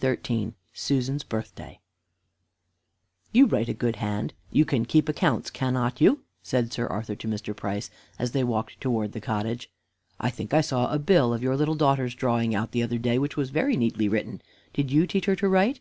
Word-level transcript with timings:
XIII 0.00 0.54
SUSAN'S 0.74 1.24
BIRTHDAY 1.24 1.80
"You 3.32 3.46
write 3.46 3.68
a 3.68 3.74
good 3.74 3.96
hand, 3.96 4.32
you 4.52 4.64
can 4.64 4.84
keep 4.84 5.08
accounts, 5.08 5.50
cannot 5.50 6.00
you?" 6.00 6.20
said 6.40 6.72
Sir 6.72 6.86
Arthur 6.86 7.16
to 7.16 7.26
Mr. 7.26 7.50
Price, 7.56 7.90
as 8.16 8.30
they 8.30 8.44
walked 8.44 8.80
towards 8.80 9.12
the 9.12 9.20
cottage. 9.20 9.72
"I 10.20 10.30
think 10.30 10.54
I 10.54 10.60
saw 10.60 10.92
a 10.92 11.00
bill 11.00 11.34
of 11.34 11.42
your 11.42 11.56
little 11.56 11.74
daughter's 11.74 12.14
drawing 12.14 12.54
out 12.54 12.70
the 12.70 12.84
other 12.84 12.98
day, 12.98 13.18
which 13.18 13.36
was 13.36 13.50
very 13.50 13.76
neatly 13.76 14.08
written. 14.08 14.40
Did 14.72 14.92
you 14.92 15.04
teach 15.04 15.24
her 15.26 15.34
to 15.34 15.48
write?" 15.48 15.80